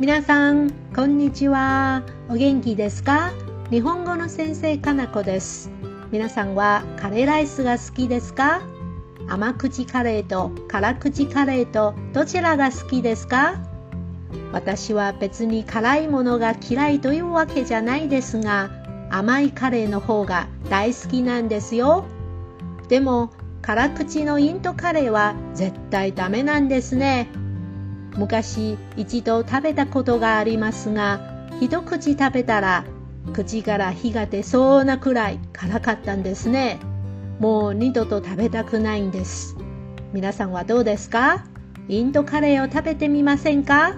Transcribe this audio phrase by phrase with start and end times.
[0.00, 2.02] 皆さん、こんにちは。
[2.28, 3.30] お元気ですか？
[3.70, 5.70] 日本語の先生かなこです。
[6.10, 8.62] 皆さんはカレーライスが好きですか？
[9.28, 13.60] 甘口カレーと辛口カレーとどちらが好きですか？
[14.52, 18.70] 私は別に辛いものが嫌いというわけじゃないですが
[19.10, 22.06] 甘いカレーの方が大好きなんですよ。
[22.88, 23.30] でも
[23.60, 27.28] 辛口のインドカレーは絶対ダメなんですね。
[28.16, 31.20] 昔一度食べたことがありますが
[31.60, 32.84] 一口食べたら
[33.32, 36.80] 口から火が出そうなくらい辛かったんですね。
[37.38, 39.56] もう二度と食べたくないんです。
[40.12, 41.44] 皆さんはどうですか？
[41.88, 43.94] インドカレーを食べてみませんか？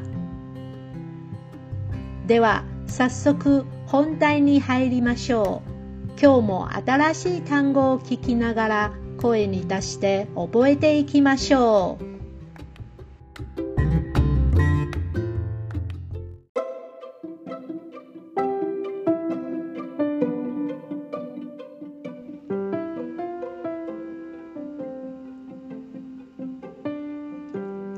[2.26, 6.20] では早速本題に入りましょう。
[6.20, 12.13] 今日も新しい単語を聞きながら声に出して覚えていきましょう。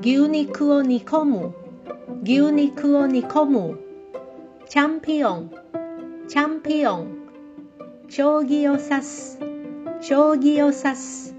[0.07, 1.53] 牛肉を煮込む。
[2.23, 3.81] 牛肉を煮込む。
[4.69, 5.51] チャンピオン。
[6.29, 7.09] チャンピオン。
[8.09, 9.41] 将棋を指す。
[10.01, 11.35] 将棋を指す。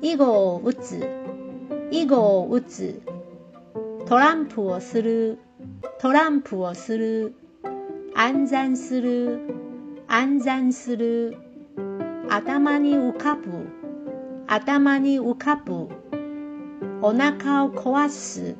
[0.00, 1.06] 囲碁を打つ。
[1.90, 3.02] 囲碁を打つ。
[4.06, 5.38] トランプをする。
[5.98, 7.34] トランプをする。
[8.14, 9.40] 暗算する。
[10.08, 11.36] 暗算する。
[12.30, 13.66] 頭に浮かぶ。
[14.46, 16.09] 頭に浮かぶ。
[17.02, 18.56] お腹を壊す。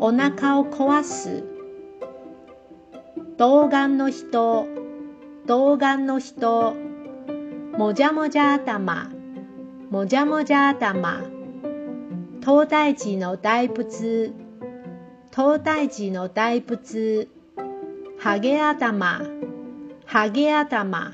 [0.00, 1.44] お腹を壊す。
[3.36, 4.66] 童顔の人。
[5.46, 6.74] 童顔の人。
[7.78, 9.10] もじゃもじゃ頭。
[9.90, 11.20] もじゃもじゃ頭。
[12.40, 14.32] 東大寺の大仏。
[15.30, 17.28] 東大寺の大仏。
[18.18, 19.22] ハゲ頭。
[20.04, 21.12] ハゲ頭。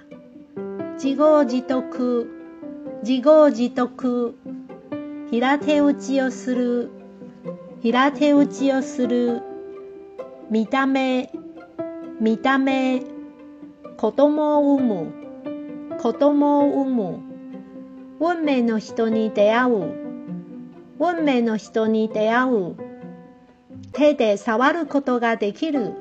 [0.94, 2.26] 自業自得。
[3.02, 4.34] 自業自得。
[5.30, 6.90] 平手打ちをする
[7.82, 9.42] 平手打ちをする
[10.50, 11.30] 見た目
[12.18, 13.02] 見た目
[13.98, 17.20] 子供を産む子供を産む
[18.20, 19.92] 運命の人に出会う
[20.98, 22.76] 運命の人に出会う
[23.92, 25.92] 手で触ることができる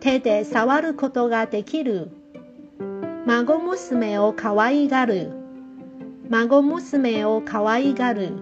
[0.00, 2.10] 手で触ることができる
[3.24, 5.39] 孫娘をかわいがる
[6.30, 8.34] 孫娘をかわいがる。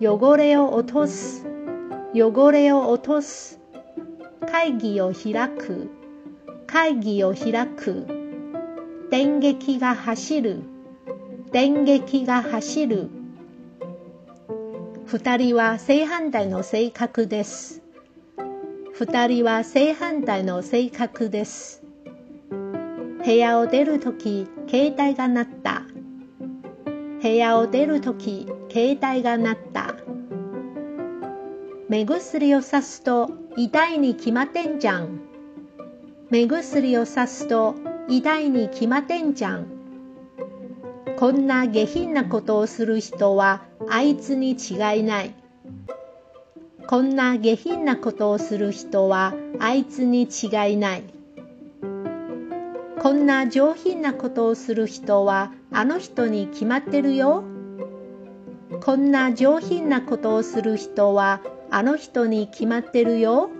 [0.00, 1.44] 汚れを落とす。
[2.14, 3.58] 汚れを落とす。
[4.48, 5.90] 会議を開く。
[6.68, 8.06] 会議を開く。
[9.10, 10.62] 電撃が走る。
[11.50, 13.10] 電撃が走る。
[15.06, 17.82] 二人は正反対の性格です。
[18.92, 21.82] 二人は正反対の性格です。
[23.24, 25.89] 部屋を出るとき携帯が鳴った。
[27.22, 29.94] 部屋を出るとき携帯が鳴った
[31.90, 35.20] 目薬をさすと痛いに決まってんじゃん。
[36.30, 37.74] 目薬をさすと
[38.08, 39.66] 痛いに決まってんじゃん。
[41.18, 45.34] こんな下品なことをする人はあいつに違いない。
[46.86, 51.02] こんな下品なことをする人はあいつに違いない。
[53.02, 57.44] こんな上品なことをする人はあの人に決まってるよ。
[58.82, 63.50] こんな上品なことをする人はあの人に決まってるよ。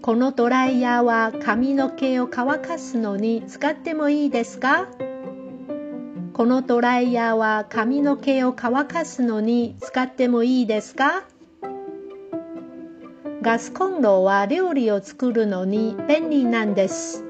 [0.00, 4.88] このドライヤーは髪の毛を乾かすのに使ってもいいですか？
[6.32, 11.24] このドライヤーは髪の毛を乾かすのに使ってもいいですか？
[13.42, 17.24] ガスコンロは料理を作るのに便利なんです。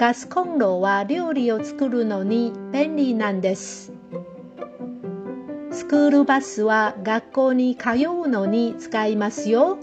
[0.00, 3.92] ガスコンロは料理を作るのに便利なんです。
[5.70, 9.76] スクールバスは学校に通うのに使いますよ。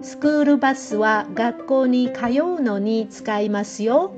[0.00, 4.14] スクールバスは学校に通うのに使いますよ。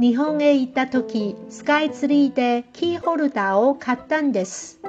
[0.00, 4.80] 日本へ行った時、スカイツリーでキーホルダーを買ったんです。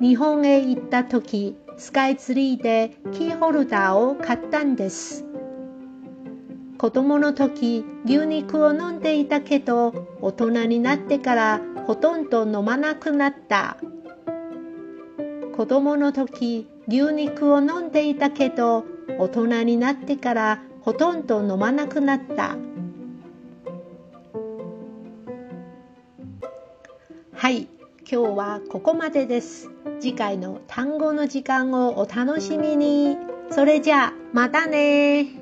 [0.00, 5.29] 日本へ行った時、スカイツリーでキーホルダーを買ったんです。
[6.80, 9.92] 子供の時、牛肉を飲んでいたけど、
[10.22, 13.76] 大人になってからほとんど飲まなくなった。
[15.54, 18.86] 子供の時、牛肉を飲んでいたけど、
[19.18, 22.56] 大人になってからほとんど飲まなくなった。
[27.34, 27.68] はい、
[28.10, 29.68] 今日はここまでです。
[30.00, 33.18] 次回の単語の時間をお楽しみに。
[33.50, 35.39] それじゃあ、またね